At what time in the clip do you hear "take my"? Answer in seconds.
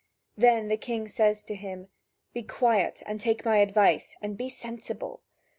3.21-3.57